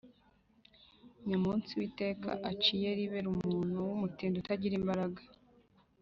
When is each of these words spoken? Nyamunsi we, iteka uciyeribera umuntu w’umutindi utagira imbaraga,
Nyamunsi 1.27 1.71
we, 1.77 1.83
iteka 1.89 2.29
uciyeribera 2.49 3.27
umuntu 3.35 3.77
w’umutindi 3.89 4.35
utagira 4.37 4.73
imbaraga, 4.81 5.21